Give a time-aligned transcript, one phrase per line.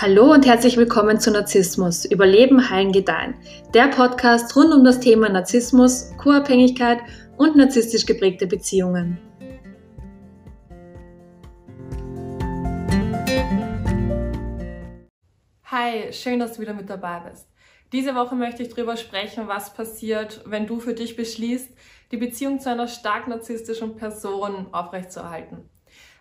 [0.00, 3.34] Hallo und herzlich willkommen zu Narzissmus, Überleben, Heilen, Gedeihen.
[3.74, 7.00] Der Podcast rund um das Thema Narzissmus, Co-Abhängigkeit
[7.36, 9.18] und narzisstisch geprägte Beziehungen.
[15.64, 17.48] Hi, schön, dass du wieder mit dabei bist.
[17.90, 21.72] Diese Woche möchte ich darüber sprechen, was passiert, wenn du für dich beschließt,
[22.12, 25.68] die Beziehung zu einer stark narzisstischen Person aufrechtzuerhalten.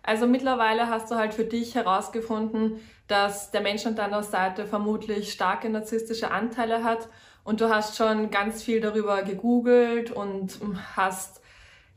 [0.08, 2.80] Also mittlerweile hast du halt für dich herausgefunden,
[3.10, 7.10] dass der Mensch an deiner Seite vermutlich starke narzisstische Anteile hat
[7.44, 10.62] und du hast schon ganz viel darüber gegoogelt und
[10.96, 11.42] hast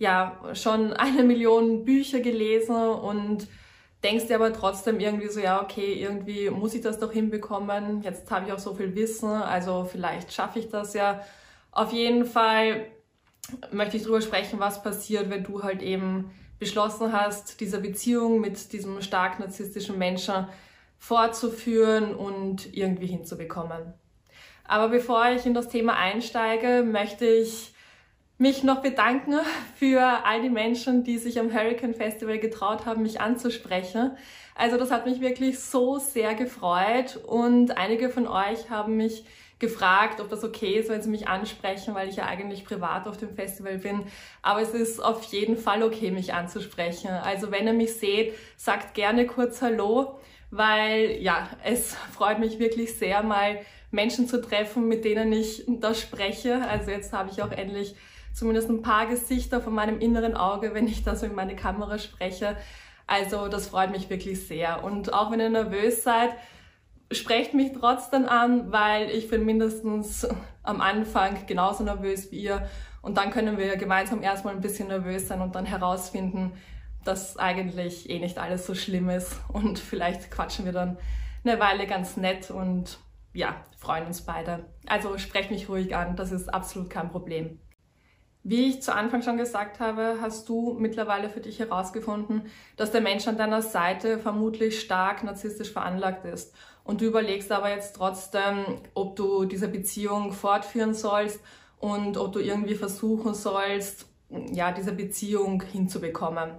[0.01, 3.47] ja schon eine Million Bücher gelesen und
[4.03, 8.03] denkst dir aber trotzdem irgendwie so, ja, okay, irgendwie muss ich das doch hinbekommen.
[8.03, 11.21] Jetzt habe ich auch so viel Wissen, also vielleicht schaffe ich das ja.
[11.71, 12.87] Auf jeden Fall
[13.71, 18.73] möchte ich darüber sprechen, was passiert, wenn du halt eben beschlossen hast, diese Beziehung mit
[18.73, 20.47] diesem stark narzisstischen Menschen
[20.99, 23.95] fortzuführen und irgendwie hinzubekommen.
[24.65, 27.75] Aber bevor ich in das Thema einsteige, möchte ich
[28.41, 29.35] mich noch bedanken
[29.77, 34.13] für all die Menschen, die sich am Hurricane Festival getraut haben, mich anzusprechen.
[34.55, 39.25] Also das hat mich wirklich so sehr gefreut und einige von euch haben mich
[39.59, 43.19] gefragt, ob das okay ist, wenn sie mich ansprechen, weil ich ja eigentlich privat auf
[43.19, 44.05] dem Festival bin.
[44.41, 47.11] Aber es ist auf jeden Fall okay, mich anzusprechen.
[47.11, 50.19] Also wenn ihr mich seht, sagt gerne kurz Hallo,
[50.51, 53.59] weil ja, es freut mich wirklich sehr, mal
[53.91, 56.63] Menschen zu treffen, mit denen ich da spreche.
[56.67, 57.97] Also jetzt habe ich auch endlich
[58.41, 61.99] zumindest ein paar Gesichter von meinem inneren Auge, wenn ich da so in meine Kamera
[61.99, 62.57] spreche.
[63.07, 64.83] Also das freut mich wirklich sehr.
[64.83, 66.31] Und auch wenn ihr nervös seid,
[67.13, 70.27] sprecht mich trotzdem an, weil ich bin mindestens
[70.63, 72.67] am Anfang genauso nervös wie ihr.
[73.03, 76.53] Und dann können wir gemeinsam erstmal ein bisschen nervös sein und dann herausfinden,
[77.05, 79.37] dass eigentlich eh nicht alles so schlimm ist.
[79.49, 80.97] Und vielleicht quatschen wir dann
[81.45, 82.99] eine Weile ganz nett und
[83.35, 84.65] ja, freuen uns beide.
[84.87, 87.59] Also sprecht mich ruhig an, das ist absolut kein Problem.
[88.43, 92.47] Wie ich zu Anfang schon gesagt habe, hast du mittlerweile für dich herausgefunden,
[92.77, 96.55] dass der Mensch an deiner Seite vermutlich stark narzisstisch veranlagt ist.
[96.83, 98.65] Und du überlegst aber jetzt trotzdem,
[98.95, 101.41] ob du diese Beziehung fortführen sollst
[101.81, 104.07] und ob du irgendwie versuchen sollst,
[104.53, 106.53] ja, diese Beziehung hinzubekommen.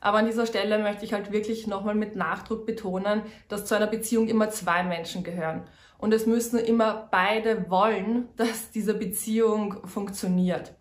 [0.00, 3.86] Aber an dieser Stelle möchte ich halt wirklich nochmal mit Nachdruck betonen, dass zu einer
[3.86, 5.64] Beziehung immer zwei Menschen gehören.
[5.98, 10.77] Und es müssen immer beide wollen, dass diese Beziehung funktioniert.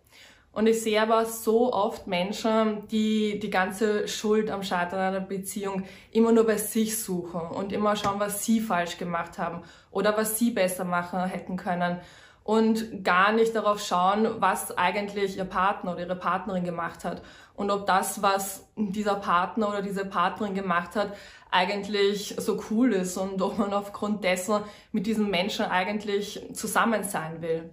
[0.58, 5.84] Und ich sehe aber so oft Menschen, die die ganze Schuld am Scheitern einer Beziehung
[6.12, 10.40] immer nur bei sich suchen und immer schauen, was sie falsch gemacht haben oder was
[10.40, 12.00] sie besser machen hätten können
[12.44, 17.22] und gar nicht darauf schauen, was eigentlich ihr Partner oder ihre Partnerin gemacht hat
[17.54, 21.16] und ob das, was dieser Partner oder diese Partnerin gemacht hat,
[21.52, 27.44] eigentlich so cool ist und ob man aufgrund dessen mit diesem Menschen eigentlich zusammen sein
[27.44, 27.70] will.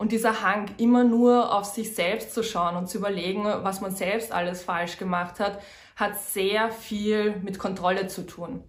[0.00, 3.94] Und dieser Hang, immer nur auf sich selbst zu schauen und zu überlegen, was man
[3.94, 5.60] selbst alles falsch gemacht hat,
[5.94, 8.64] hat sehr viel mit Kontrolle zu tun.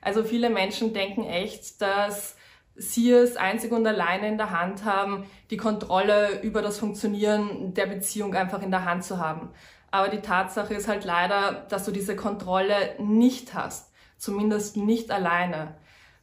[0.00, 2.36] Also viele Menschen denken echt, dass
[2.76, 7.86] sie es einzig und alleine in der Hand haben, die Kontrolle über das Funktionieren der
[7.86, 9.50] Beziehung einfach in der Hand zu haben.
[9.90, 13.90] Aber die Tatsache ist halt leider, dass du diese Kontrolle nicht hast.
[14.18, 15.74] Zumindest nicht alleine.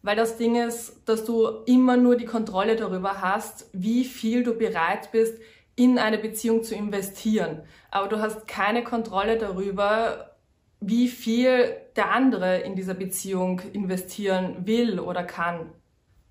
[0.03, 4.53] Weil das Ding ist, dass du immer nur die Kontrolle darüber hast, wie viel du
[4.53, 5.39] bereit bist,
[5.75, 7.61] in eine Beziehung zu investieren.
[7.89, 10.35] Aber du hast keine Kontrolle darüber,
[10.81, 15.71] wie viel der andere in dieser Beziehung investieren will oder kann.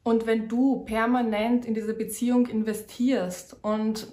[0.03, 4.07] Und wenn du permanent in diese Beziehung investierst und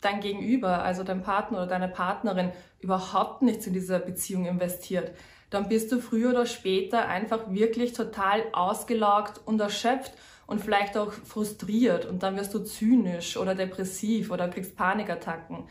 [0.00, 2.50] dein Gegenüber, also dein Partner oder deine Partnerin,
[2.80, 5.12] überhaupt nichts in dieser Beziehung investiert,
[5.50, 10.12] dann bist du früher oder später einfach wirklich total ausgelaugt und erschöpft
[10.46, 15.68] und vielleicht auch frustriert und dann wirst du zynisch oder depressiv oder kriegst Panikattacken.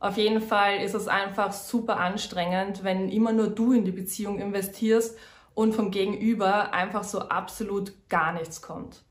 [0.00, 4.38] Auf jeden Fall ist es einfach super anstrengend, wenn immer nur du in die Beziehung
[4.38, 5.18] investierst
[5.54, 9.02] und vom Gegenüber einfach so absolut gar nichts kommt.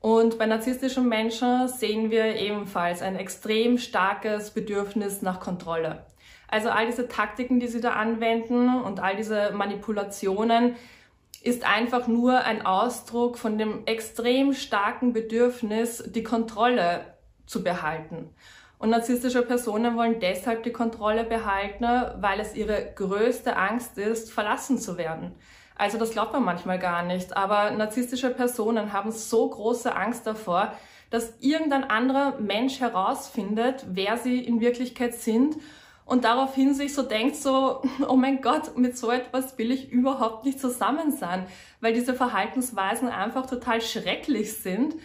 [0.00, 6.06] Und bei narzisstischen Menschen sehen wir ebenfalls ein extrem starkes Bedürfnis nach Kontrolle.
[6.50, 10.74] Also all diese Taktiken, die sie da anwenden und all diese Manipulationen
[11.42, 17.14] ist einfach nur ein Ausdruck von dem extrem starken Bedürfnis, die Kontrolle
[17.46, 18.34] zu behalten.
[18.78, 21.84] Und narzisstische Personen wollen deshalb die Kontrolle behalten,
[22.20, 25.34] weil es ihre größte Angst ist, verlassen zu werden.
[25.76, 30.72] Also das glaubt man manchmal gar nicht, aber narzisstische Personen haben so große Angst davor,
[31.10, 35.56] dass irgendein anderer Mensch herausfindet, wer sie in Wirklichkeit sind
[36.10, 40.44] und daraufhin sich so denkt, so, oh mein Gott, mit so etwas will ich überhaupt
[40.44, 41.46] nicht zusammen sein,
[41.80, 44.96] weil diese Verhaltensweisen einfach total schrecklich sind.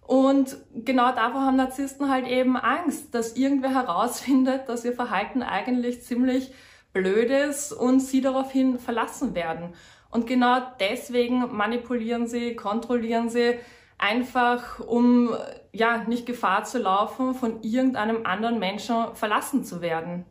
[0.00, 6.00] Und genau davor haben Narzissten halt eben Angst, dass irgendwer herausfindet, dass ihr Verhalten eigentlich
[6.00, 6.52] ziemlich
[6.94, 9.74] blöd ist und sie daraufhin verlassen werden.
[10.10, 13.58] Und genau deswegen manipulieren sie, kontrollieren sie,
[13.98, 15.36] einfach um
[15.74, 20.24] ja nicht Gefahr zu laufen, von irgendeinem anderen Menschen verlassen zu werden.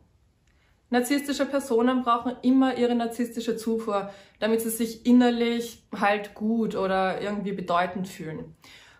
[0.90, 7.52] Narzisstische Personen brauchen immer ihre narzisstische Zufuhr, damit sie sich innerlich halt gut oder irgendwie
[7.52, 8.54] bedeutend fühlen.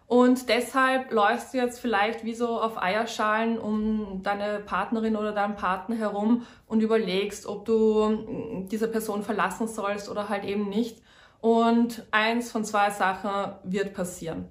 [0.06, 5.56] Und deshalb läufst du jetzt vielleicht wie so auf Eierschalen um deine Partnerin oder deinen
[5.56, 11.02] Partner herum und überlegst, ob du diese Person verlassen sollst oder halt eben nicht.
[11.40, 14.48] Und eins von zwei Sachen wird passieren.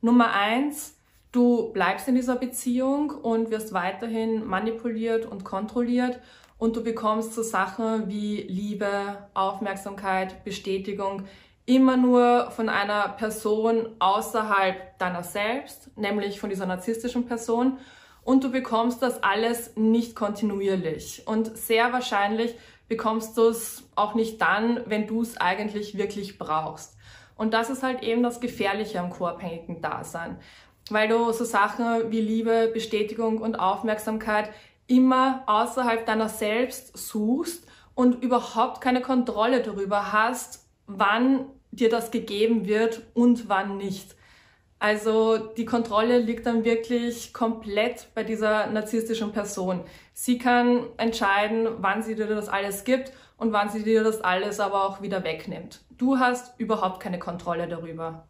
[0.00, 0.97] Nummer eins,
[1.32, 6.20] du bleibst in dieser Beziehung und wirst weiterhin manipuliert und kontrolliert
[6.58, 11.24] und du bekommst so Sachen wie Liebe, Aufmerksamkeit, Bestätigung
[11.66, 17.78] immer nur von einer Person außerhalb deiner selbst, nämlich von dieser narzisstischen Person.
[18.24, 21.22] Und du bekommst das alles nicht kontinuierlich.
[21.26, 22.54] Und sehr wahrscheinlich
[22.88, 26.96] bekommst du es auch nicht dann, wenn du es eigentlich wirklich brauchst.
[27.36, 30.38] Und das ist halt eben das Gefährliche am co-abhängigen Dasein.
[30.90, 34.50] Weil du so Sachen wie Liebe, Bestätigung und Aufmerksamkeit
[34.86, 42.66] immer außerhalb deiner selbst suchst und überhaupt keine Kontrolle darüber hast, wann dir das gegeben
[42.66, 44.16] wird und wann nicht.
[44.78, 49.80] Also die Kontrolle liegt dann wirklich komplett bei dieser narzisstischen Person.
[50.14, 54.60] Sie kann entscheiden, wann sie dir das alles gibt und wann sie dir das alles
[54.60, 55.80] aber auch wieder wegnimmt.
[55.90, 58.28] Du hast überhaupt keine Kontrolle darüber.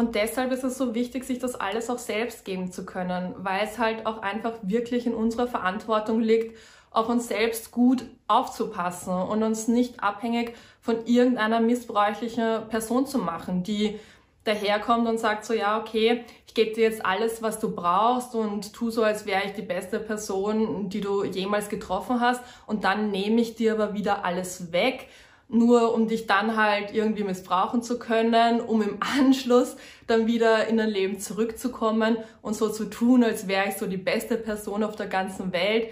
[0.00, 3.66] Und deshalb ist es so wichtig, sich das alles auch selbst geben zu können, weil
[3.66, 6.56] es halt auch einfach wirklich in unserer Verantwortung liegt,
[6.90, 13.62] auf uns selbst gut aufzupassen und uns nicht abhängig von irgendeiner missbräuchlichen Person zu machen,
[13.62, 14.00] die
[14.44, 18.72] daherkommt und sagt so, ja, okay, ich gebe dir jetzt alles, was du brauchst und
[18.72, 22.42] tu so, als wäre ich die beste Person, die du jemals getroffen hast.
[22.66, 25.08] Und dann nehme ich dir aber wieder alles weg,
[25.50, 29.76] nur um dich dann halt irgendwie missbrauchen zu können, um im Anschluss
[30.06, 33.96] dann wieder in dein Leben zurückzukommen und so zu tun, als wäre ich so die
[33.96, 35.88] beste Person auf der ganzen Welt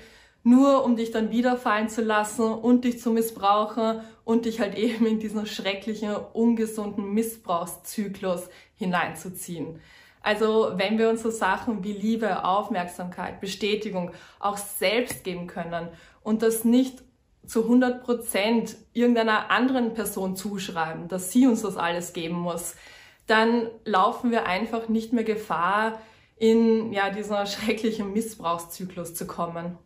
[0.48, 4.76] nur um dich dann wieder fallen zu lassen und dich zu missbrauchen und dich halt
[4.76, 9.80] eben in diesen schrecklichen, ungesunden Missbrauchszyklus hineinzuziehen.
[10.22, 14.10] Also wenn wir uns so Sachen wie Liebe, Aufmerksamkeit, Bestätigung
[14.40, 15.88] auch selbst geben können
[16.22, 17.02] und das nicht
[17.46, 22.76] zu 100 Prozent irgendeiner anderen Person zuschreiben, dass sie uns das alles geben muss,
[23.26, 25.98] dann laufen wir einfach nicht mehr Gefahr,
[26.38, 29.76] in ja, diesen schrecklichen Missbrauchszyklus zu kommen.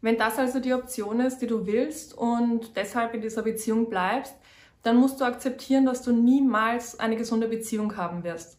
[0.00, 4.34] Wenn das also die Option ist, die du willst und deshalb in dieser Beziehung bleibst,
[4.82, 8.58] dann musst du akzeptieren, dass du niemals eine gesunde Beziehung haben wirst.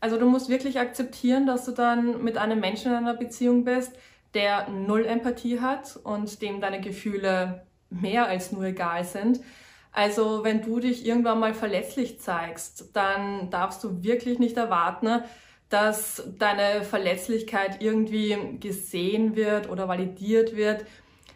[0.00, 3.92] Also du musst wirklich akzeptieren, dass du dann mit einem Menschen in einer Beziehung bist,
[4.36, 9.40] der null Empathie hat und dem deine Gefühle mehr als nur egal sind.
[9.92, 15.22] Also wenn du dich irgendwann mal verletzlich zeigst, dann darfst du wirklich nicht erwarten,
[15.70, 20.84] dass deine Verletzlichkeit irgendwie gesehen wird oder validiert wird.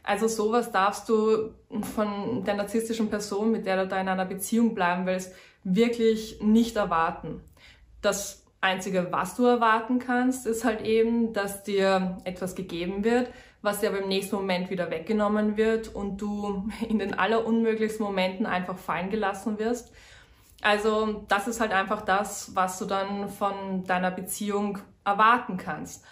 [0.02, 1.54] Also sowas darfst du
[1.94, 5.32] von der narzisstischen Person, mit der du da in einer Beziehung bleiben willst,
[5.64, 7.40] wirklich nicht erwarten.
[8.02, 13.30] Das Einzige, was du erwarten kannst, ist halt eben, dass dir etwas gegeben wird,
[13.62, 18.46] was dir aber im nächsten Moment wieder weggenommen wird und du in den allerunmöglichsten Momenten
[18.46, 19.92] einfach fallen gelassen wirst.
[20.62, 26.04] Also das ist halt einfach das, was du dann von deiner Beziehung erwarten kannst.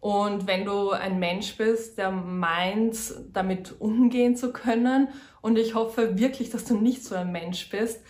[0.00, 2.98] Und wenn du ein Mensch bist, der meint,
[3.32, 5.08] damit umgehen zu können,
[5.40, 8.02] und ich hoffe wirklich, dass du nicht so ein Mensch bist,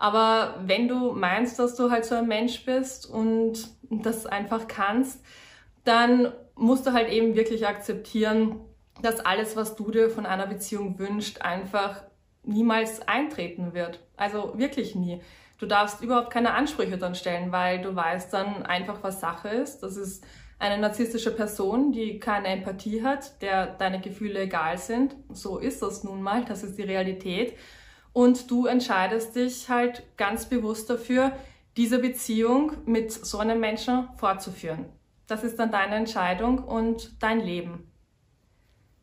[0.00, 5.22] aber wenn du meinst, dass du halt so ein Mensch bist und das einfach kannst,
[5.84, 8.60] dann musst du halt eben wirklich akzeptieren,
[9.02, 12.02] dass alles, was du dir von einer Beziehung wünscht, einfach
[12.44, 14.00] niemals eintreten wird.
[14.16, 15.20] Also wirklich nie.
[15.58, 19.80] Du darfst überhaupt keine Ansprüche dann stellen, weil du weißt dann einfach, was Sache ist.
[19.80, 20.24] Das ist
[20.58, 25.14] eine narzisstische Person, die keine Empathie hat, der deine Gefühle egal sind.
[25.30, 27.54] So ist das nun mal, das ist die Realität.
[28.12, 31.32] Und du entscheidest dich halt ganz bewusst dafür,
[31.76, 34.86] diese Beziehung mit so einem Menschen fortzuführen.
[35.26, 37.90] Das ist dann deine Entscheidung und dein Leben.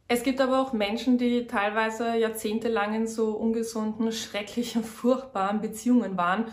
[0.09, 6.45] Es gibt aber auch Menschen, die teilweise jahrzehntelang in so ungesunden, schrecklichen, furchtbaren Beziehungen waren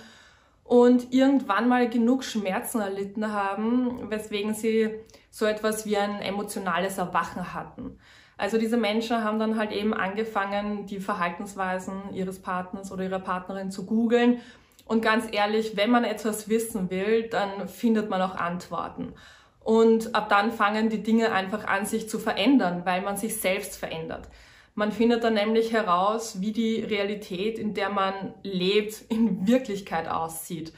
[0.64, 4.90] und irgendwann mal genug Schmerzen erlitten haben, weswegen sie
[5.30, 7.98] so etwas wie ein emotionales Erwachen hatten.
[8.36, 13.70] Also diese Menschen haben dann halt eben angefangen, die Verhaltensweisen ihres Partners oder ihrer Partnerin
[13.70, 14.40] zu googeln.
[14.86, 19.14] Und ganz ehrlich, wenn man etwas wissen will, dann findet man auch Antworten.
[19.60, 23.76] Und ab dann fangen die Dinge einfach an, sich zu verändern, weil man sich selbst
[23.76, 24.28] verändert.
[24.74, 30.72] Man findet dann nämlich heraus, wie die Realität, in der man lebt, in Wirklichkeit aussieht.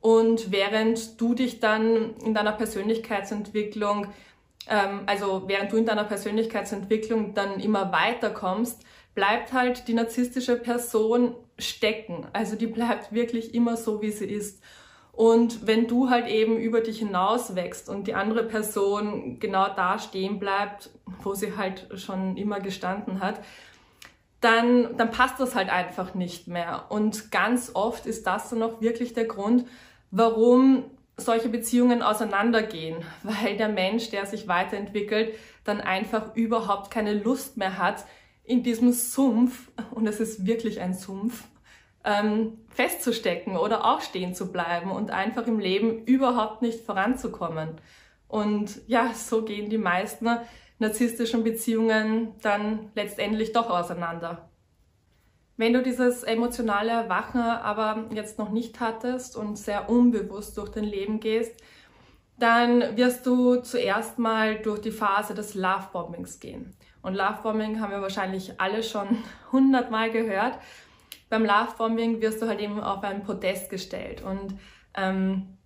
[0.00, 4.08] Und während du dich dann in deiner Persönlichkeitsentwicklung,
[4.68, 8.82] ähm, also während du in deiner Persönlichkeitsentwicklung dann immer weiterkommst,
[9.14, 12.26] bleibt halt die narzisstische Person stecken.
[12.32, 14.62] Also die bleibt wirklich immer so, wie sie ist.
[15.12, 19.98] Und wenn du halt eben über dich hinaus wächst und die andere Person genau da
[19.98, 20.90] stehen bleibt,
[21.24, 23.40] wo sie halt schon immer gestanden hat,
[24.40, 26.84] dann, dann passt das halt einfach nicht mehr.
[26.90, 29.66] Und ganz oft ist das dann auch wirklich der Grund,
[30.12, 30.84] warum
[31.18, 35.34] solche Beziehungen auseinandergehen, weil der Mensch, der sich weiterentwickelt,
[35.64, 38.04] dann einfach überhaupt keine Lust mehr hat,
[38.44, 41.44] in diesem Sumpf, und es ist wirklich ein Sumpf,
[42.04, 47.74] ähm, festzustecken oder auch stehen zu bleiben und einfach im Leben überhaupt nicht voranzukommen.
[48.28, 50.28] Und ja, so gehen die meisten
[50.78, 54.47] narzisstischen Beziehungen dann letztendlich doch auseinander.
[55.58, 60.84] Wenn du dieses emotionale Erwachen aber jetzt noch nicht hattest und sehr unbewusst durch dein
[60.84, 61.52] Leben gehst,
[62.38, 66.74] dann wirst du zuerst mal durch die Phase des Lovebombings gehen.
[67.02, 69.08] Und Lovebombing haben wir wahrscheinlich alle schon
[69.52, 70.58] hundertmal gehört
[71.28, 74.54] beim Lovebombing wirst du halt eben auf ein Podest gestellt und
[74.94, 75.58] ähm,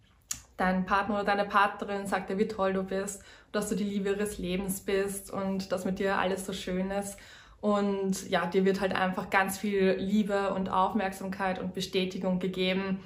[0.56, 3.22] dein Partner oder deine Partnerin sagt dir, wie toll du bist,
[3.52, 7.16] dass du die Liebe ihres Lebens bist und dass mit dir alles so schön ist.
[7.62, 12.98] Und ja, dir wird halt einfach ganz viel Liebe und Aufmerksamkeit und Bestätigung gegeben.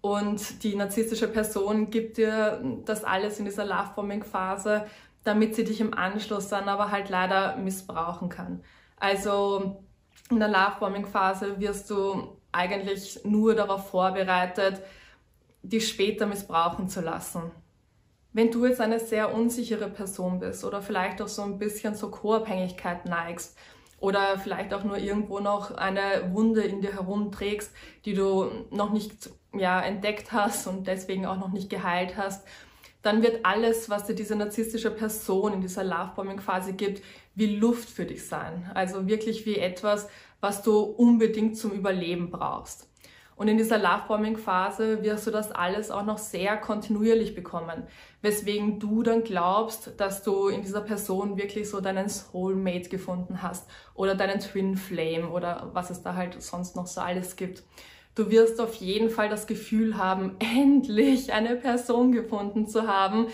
[0.00, 4.86] Und die narzisstische Person gibt dir das alles in dieser Lovebombing-Phase,
[5.24, 8.62] damit sie dich im Anschluss dann aber halt leider missbrauchen kann.
[8.96, 9.84] Also
[10.30, 14.82] in der Lovebombing-Phase wirst du eigentlich nur darauf vorbereitet,
[15.62, 17.50] dich später missbrauchen zu lassen.
[18.32, 22.12] Wenn du jetzt eine sehr unsichere Person bist oder vielleicht auch so ein bisschen zur
[22.12, 23.58] Co-Abhängigkeit neigst
[23.98, 27.72] oder vielleicht auch nur irgendwo noch eine Wunde in dir herumträgst,
[28.04, 32.46] die du noch nicht ja, entdeckt hast und deswegen auch noch nicht geheilt hast,
[33.02, 37.02] dann wird alles, was dir diese narzisstische Person in dieser Lovebombing-Phase gibt,
[37.34, 38.70] wie Luft für dich sein.
[38.74, 40.08] Also wirklich wie etwas,
[40.40, 42.85] was du unbedingt zum Überleben brauchst.
[43.36, 47.86] Und in dieser Lovebombing-Phase wirst du das alles auch noch sehr kontinuierlich bekommen,
[48.22, 53.68] weswegen du dann glaubst, dass du in dieser Person wirklich so deinen Soulmate gefunden hast
[53.94, 57.62] oder deinen Twin Flame oder was es da halt sonst noch so alles gibt.
[58.14, 63.26] Du wirst auf jeden Fall das Gefühl haben, endlich eine Person gefunden zu haben,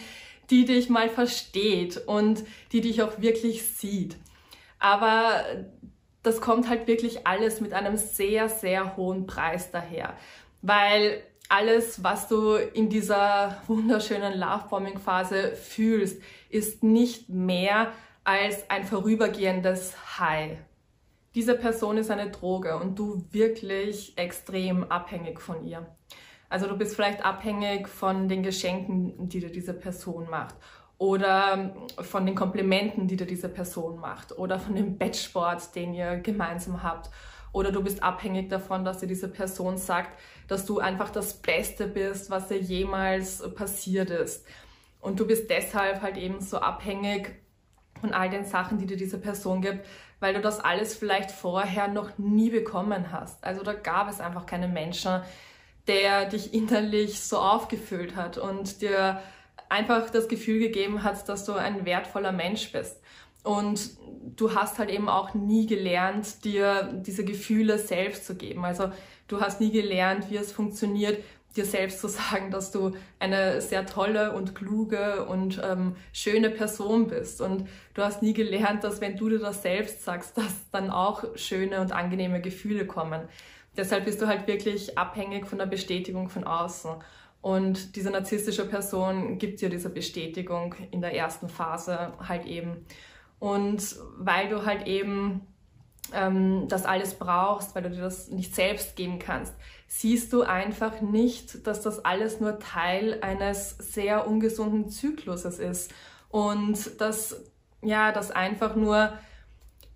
[0.50, 2.42] die dich mal versteht und
[2.72, 4.16] die dich auch wirklich sieht.
[4.80, 5.44] Aber
[6.22, 10.14] das kommt halt wirklich alles mit einem sehr, sehr hohen Preis daher.
[10.60, 17.92] Weil alles, was du in dieser wunderschönen Lovebombing-Phase fühlst, ist nicht mehr
[18.24, 20.58] als ein vorübergehendes High.
[21.34, 25.86] Diese Person ist eine Droge und du wirklich extrem abhängig von ihr.
[26.48, 30.54] Also du bist vielleicht abhängig von den Geschenken, die dir diese Person macht
[31.02, 36.18] oder von den Komplimenten, die dir diese Person macht oder von dem Bettsport, den ihr
[36.18, 37.10] gemeinsam habt.
[37.50, 40.16] Oder du bist abhängig davon, dass dir diese Person sagt,
[40.46, 44.46] dass du einfach das Beste bist, was dir jemals passiert ist.
[45.00, 47.34] Und du bist deshalb halt eben so abhängig
[48.00, 49.84] von all den Sachen, die dir diese Person gibt,
[50.20, 53.42] weil du das alles vielleicht vorher noch nie bekommen hast.
[53.42, 55.20] Also da gab es einfach keinen Menschen,
[55.88, 59.20] der dich innerlich so aufgefüllt hat und dir
[59.72, 63.00] einfach das Gefühl gegeben hat, dass du ein wertvoller Mensch bist.
[63.42, 63.96] Und
[64.36, 68.64] du hast halt eben auch nie gelernt, dir diese Gefühle selbst zu geben.
[68.64, 68.92] Also
[69.28, 71.24] du hast nie gelernt, wie es funktioniert,
[71.56, 77.08] dir selbst zu sagen, dass du eine sehr tolle und kluge und ähm, schöne Person
[77.08, 77.40] bist.
[77.40, 81.24] Und du hast nie gelernt, dass wenn du dir das selbst sagst, dass dann auch
[81.34, 83.22] schöne und angenehme Gefühle kommen.
[83.74, 86.90] Deshalb bist du halt wirklich abhängig von der Bestätigung von außen.
[87.42, 92.86] Und diese narzisstische Person gibt dir diese Bestätigung in der ersten Phase halt eben.
[93.40, 95.40] Und weil du halt eben
[96.12, 99.54] ähm, das alles brauchst, weil du dir das nicht selbst geben kannst,
[99.88, 105.92] siehst du einfach nicht, dass das alles nur Teil eines sehr ungesunden Zykluses ist.
[106.28, 107.42] Und dass,
[107.82, 109.12] ja, das einfach nur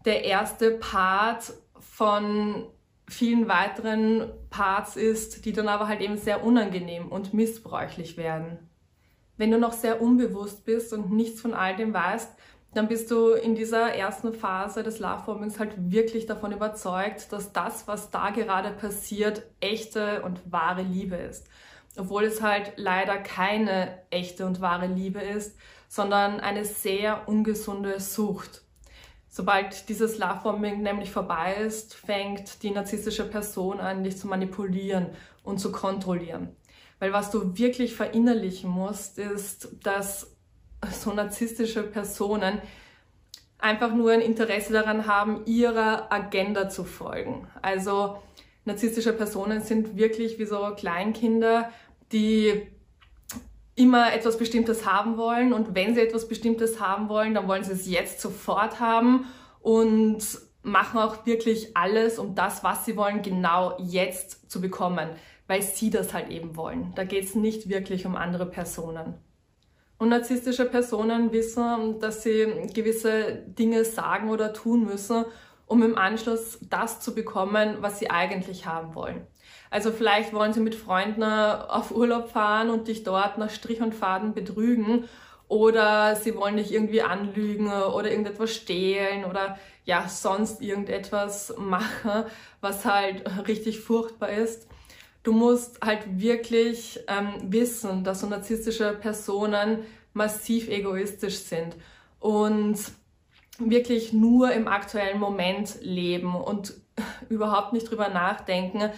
[0.05, 2.67] der erste Part von
[3.09, 8.59] vielen weiteren Parts ist, die dann aber halt eben sehr unangenehm und missbräuchlich werden.
[9.37, 12.33] Wenn du noch sehr unbewusst bist und nichts von all dem weißt,
[12.75, 17.89] dann bist du in dieser ersten Phase des Lovebombings halt wirklich davon überzeugt, dass das,
[17.89, 21.49] was da gerade passiert, echte und wahre Liebe ist.
[21.97, 25.57] Obwohl es halt leider keine echte und wahre Liebe ist,
[25.89, 28.66] sondern eine sehr ungesunde Sucht.
[29.37, 35.09] Sobald dieses Lovebombing nämlich vorbei ist, fängt die narzisstische Person an, dich zu manipulieren
[35.45, 36.57] und zu kontrollieren.
[37.01, 40.35] Weil was du wirklich verinnerlichen musst, ist, dass
[40.91, 42.63] so narzisstische Personen
[43.59, 47.47] einfach nur ein Interesse daran haben, ihrer Agenda zu folgen.
[47.61, 48.17] Also
[48.65, 51.71] narzisstische Personen sind wirklich wie so Kleinkinder,
[52.11, 52.69] die
[53.77, 57.73] immer etwas Bestimmtes haben wollen und wenn sie etwas Bestimmtes haben wollen, dann wollen sie
[57.73, 59.27] es jetzt sofort haben
[59.61, 60.19] und
[60.63, 65.11] machen auch wirklich alles, um das, was sie wollen, genau jetzt zu bekommen,
[65.47, 66.93] weil sie das halt eben wollen.
[66.97, 69.15] Da geht es nicht wirklich um andere Personen.
[69.99, 75.25] Und narzisstische Personen wissen, dass sie gewisse Dinge sagen oder tun müssen,
[75.67, 79.27] um im Anschluss das zu bekommen, was sie eigentlich haben wollen.
[79.71, 83.95] Also vielleicht wollen sie mit Freunden auf Urlaub fahren und dich dort nach Strich und
[83.95, 85.09] Faden betrügen
[85.49, 92.25] oder sie wollen dich irgendwie anlügen oder irgendetwas stehlen oder ja, sonst irgendetwas machen,
[92.61, 94.67] was halt richtig furchtbar ist.
[95.23, 101.77] Du musst halt wirklich ähm, wissen, dass so narzisstische Personen massiv egoistisch sind
[102.21, 102.79] und
[103.59, 106.75] wirklich nur im aktuellen Moment leben und
[107.29, 108.91] überhaupt nicht drüber nachdenken,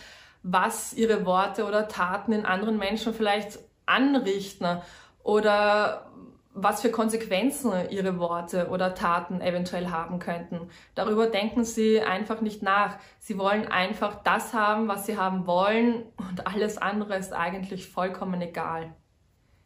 [0.42, 4.80] was ihre Worte oder Taten in anderen Menschen vielleicht anrichten
[5.22, 6.08] oder
[6.54, 10.70] was für Konsequenzen ihre Worte oder Taten eventuell haben könnten.
[10.94, 12.96] Darüber denken sie einfach nicht nach.
[13.20, 18.40] Sie wollen einfach das haben, was sie haben wollen und alles andere ist eigentlich vollkommen
[18.40, 18.94] egal.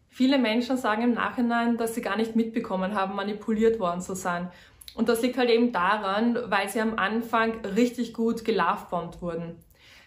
[0.08, 4.50] Viele Menschen sagen im Nachhinein, dass sie gar nicht mitbekommen haben, manipuliert worden zu sein.
[4.94, 9.56] Und das liegt halt eben daran, weil sie am Anfang richtig gut gelovebombt wurden.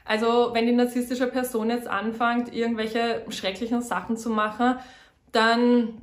[0.06, 4.76] Also wenn die narzisstische Person jetzt anfängt, irgendwelche schrecklichen Sachen zu machen,
[5.32, 6.02] dann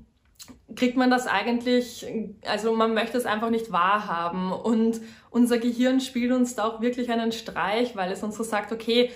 [0.74, 2.06] kriegt man das eigentlich,
[2.44, 4.52] also man möchte es einfach nicht wahrhaben.
[4.52, 8.72] Und unser Gehirn spielt uns da auch wirklich einen Streich, weil es uns so sagt,
[8.72, 9.10] okay,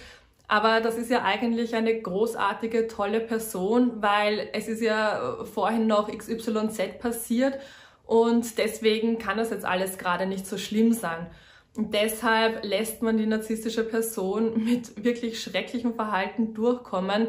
[0.49, 6.09] aber das ist ja eigentlich eine großartige, tolle Person, weil es ist ja vorhin noch
[6.09, 7.59] XYZ passiert
[8.07, 11.27] und deswegen kann das jetzt alles gerade nicht so schlimm sein.
[11.77, 17.29] Und deshalb lässt man die narzisstische Person mit wirklich schrecklichem Verhalten durchkommen,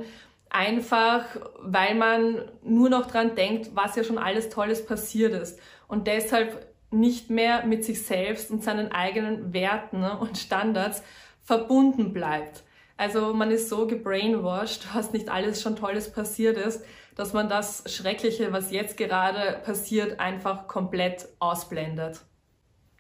[0.50, 1.26] einfach
[1.60, 5.60] weil man nur noch dran denkt, was ja schon alles Tolles passiert ist.
[5.88, 11.04] Und deshalb nicht mehr mit sich selbst und seinen eigenen Werten und Standards
[11.44, 12.64] verbunden bleibt.
[12.96, 16.84] Also man ist so gebrainwashed, was nicht alles schon Tolles passiert ist,
[17.18, 22.22] dass man das Schreckliche, was jetzt gerade passiert, einfach komplett ausblendet.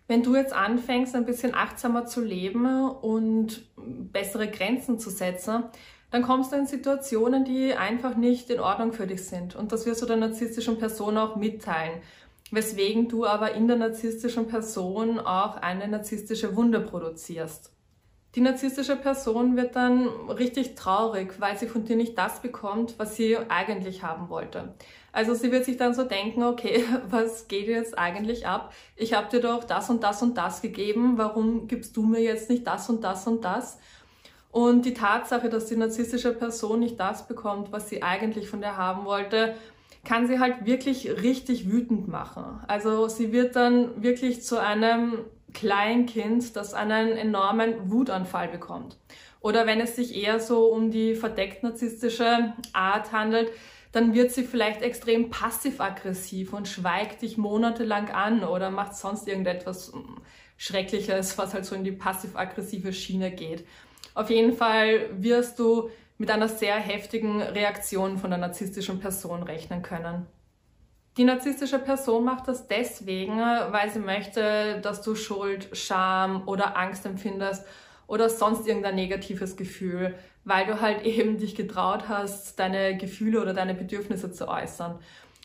[0.07, 5.65] Wenn du jetzt anfängst, ein bisschen achtsamer zu leben und bessere Grenzen zu setzen,
[6.09, 9.55] dann kommst du in Situationen, die einfach nicht in Ordnung für dich sind.
[9.55, 12.01] Und das wirst du der narzisstischen Person auch mitteilen.
[12.49, 17.71] Weswegen du aber in der narzisstischen Person auch eine narzisstische Wunde produzierst.
[18.37, 23.15] Die narzisstische Person wird dann richtig traurig, weil sie von dir nicht das bekommt, was
[23.15, 24.75] sie eigentlich haben wollte.
[25.11, 28.75] Also sie wird sich dann so denken, okay, was geht jetzt eigentlich ab?
[28.95, 32.51] Ich habe dir doch das und das und das gegeben, warum gibst du mir jetzt
[32.51, 33.79] nicht das und das und das?
[34.51, 38.77] Und die Tatsache, dass die narzisstische Person nicht das bekommt, was sie eigentlich von dir
[38.77, 39.55] haben wollte,
[40.07, 42.61] kann sie halt wirklich richtig wütend machen.
[42.67, 48.97] Also sie wird dann wirklich zu einem Kleinkind, das einen enormen Wutanfall bekommt.
[49.41, 53.51] Oder wenn es sich eher so um die verdeckt narzisstische Art handelt,
[53.91, 59.91] dann wird sie vielleicht extrem passiv-aggressiv und schweigt dich monatelang an oder macht sonst irgendetwas
[60.55, 63.65] Schreckliches, was halt so in die passiv-aggressive Schiene geht.
[64.13, 69.81] Auf jeden Fall wirst du mit einer sehr heftigen Reaktion von der narzisstischen Person rechnen
[69.81, 70.25] können.
[71.17, 77.05] Die narzisstische Person macht das deswegen, weil sie möchte, dass du Schuld, Scham oder Angst
[77.07, 77.65] empfindest
[78.05, 83.53] oder sonst irgendein negatives Gefühl, weil du halt eben dich getraut hast, deine Gefühle oder
[83.53, 84.99] deine Bedürfnisse zu äußern.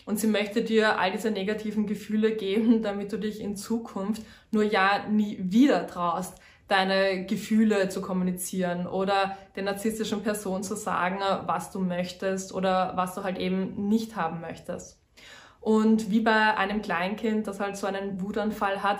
[0.04, 4.64] Und sie möchte dir all diese negativen Gefühle geben, damit du dich in Zukunft nur
[4.64, 6.34] ja nie wieder traust,
[6.72, 13.14] deine Gefühle zu kommunizieren oder der narzisstischen Person zu sagen, was du möchtest oder was
[13.14, 14.98] du halt eben nicht haben möchtest.
[15.60, 18.98] Und wie bei einem Kleinkind, das halt so einen Wutanfall hat,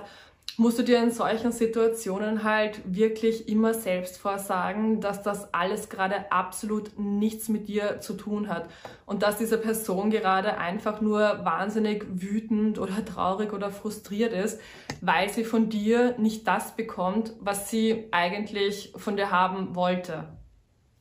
[0.58, 6.30] musst du dir in solchen Situationen halt wirklich immer selbst vorsagen, dass das alles gerade
[6.30, 8.68] absolut nichts mit dir zu tun hat
[9.06, 14.60] und dass diese Person gerade einfach nur wahnsinnig wütend oder traurig oder frustriert ist,
[15.00, 20.28] weil sie von dir nicht das bekommt, was sie eigentlich von dir haben wollte.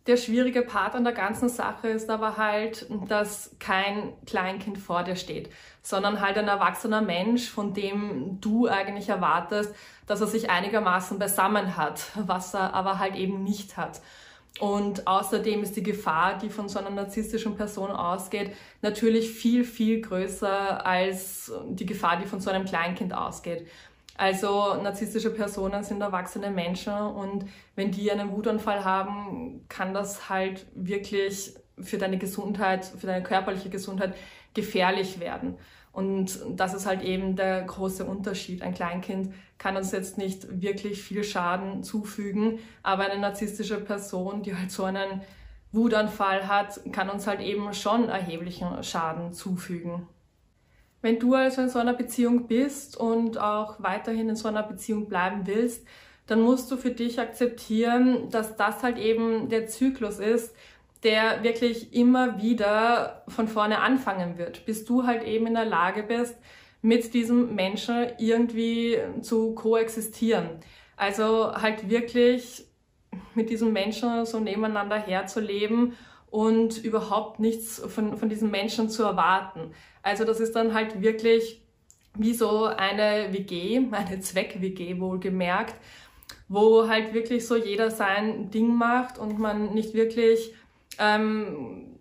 [0.08, 5.16] Der schwierige Part an der ganzen Sache ist aber halt, dass kein Kleinkind vor dir
[5.16, 5.52] steht,
[5.84, 9.76] sondern halt ein erwachsener Mensch, von dem du eigentlich erwartest,
[10.08, 14.02] dass er sich einigermaßen beisammen hat, was er aber halt eben nicht hat.
[14.60, 20.02] Und außerdem ist die Gefahr, die von so einer narzisstischen Person ausgeht, natürlich viel, viel
[20.02, 23.68] größer als die Gefahr, die von so einem Kleinkind ausgeht.
[24.22, 30.68] Also narzisstische Personen sind erwachsene Menschen und wenn die einen Wutanfall haben, kann das halt
[30.76, 34.14] wirklich für deine Gesundheit, für deine körperliche Gesundheit
[34.54, 35.58] gefährlich werden.
[35.92, 38.62] Und das ist halt eben der große Unterschied.
[38.62, 44.56] Ein Kleinkind kann uns jetzt nicht wirklich viel Schaden zufügen, aber eine narzisstische Person, die
[44.56, 45.22] halt so einen
[45.72, 50.08] Wutanfall hat, kann uns halt eben schon erheblichen Schaden zufügen.
[51.02, 55.08] Wenn du also in so einer Beziehung bist und auch weiterhin in so einer Beziehung
[55.08, 55.86] bleiben willst,
[56.28, 60.56] dann musst du für dich akzeptieren, dass das halt eben der Zyklus ist,
[61.04, 66.04] der wirklich immer wieder von vorne anfangen wird, bis du halt eben in der Lage
[66.04, 66.38] bist,
[66.84, 70.50] mit diesem Menschen irgendwie zu koexistieren.
[70.96, 72.66] Also halt wirklich
[73.34, 75.94] mit diesem Menschen so nebeneinander herzuleben
[76.32, 79.74] und überhaupt nichts von, von diesen Menschen zu erwarten.
[80.02, 81.62] Also das ist dann halt wirklich
[82.18, 85.76] wie so eine WG, eine Zweck-WG wohlgemerkt,
[86.48, 90.56] wo halt wirklich so jeder sein Ding macht und man nicht wirklich
[90.98, 91.98] ähm,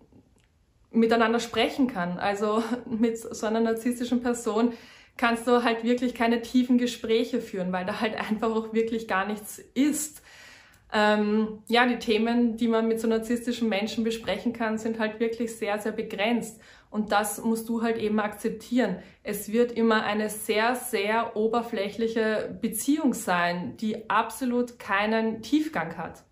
[0.91, 2.17] miteinander sprechen kann.
[2.17, 4.73] Also mit so einer narzisstischen Person
[5.17, 9.27] kannst du halt wirklich keine tiefen Gespräche führen, weil da halt einfach auch wirklich gar
[9.27, 10.21] nichts ist.
[10.93, 15.55] Ähm, ja, die Themen, die man mit so narzisstischen Menschen besprechen kann, sind halt wirklich
[15.55, 16.59] sehr, sehr begrenzt.
[16.89, 18.97] Und das musst du halt eben akzeptieren.
[19.23, 26.23] Es wird immer eine sehr, sehr oberflächliche Beziehung sein, die absolut keinen Tiefgang hat.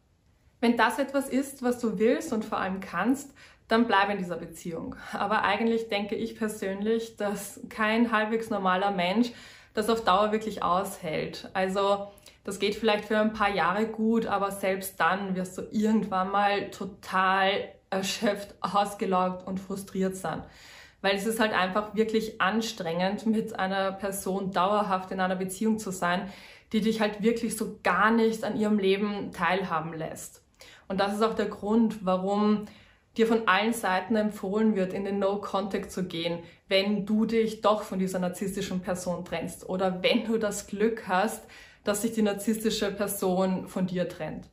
[0.59, 3.33] Wenn das etwas ist, was du willst und vor allem kannst,
[3.69, 4.95] dann bleib in dieser Beziehung.
[5.13, 9.31] Aber eigentlich denke ich persönlich, dass kein halbwegs normaler Mensch
[9.73, 11.49] das auf Dauer wirklich aushält.
[11.53, 12.07] Also
[12.43, 16.69] das geht vielleicht für ein paar Jahre gut, aber selbst dann wirst du irgendwann mal
[16.71, 20.43] total erschöpft, ausgelaugt und frustriert sein.
[21.01, 25.91] Weil es ist halt einfach wirklich anstrengend, mit einer Person dauerhaft in einer Beziehung zu
[25.91, 26.29] sein,
[26.73, 30.43] die dich halt wirklich so gar nicht an ihrem Leben teilhaben lässt.
[30.87, 32.65] Und das ist auch der Grund, warum
[33.19, 37.83] dir von allen Seiten empfohlen wird, in den No-Contact zu gehen, wenn du dich doch
[37.83, 41.43] von dieser narzisstischen Person trennst oder wenn du das Glück hast,
[41.83, 44.45] dass sich die narzisstische Person von dir trennt.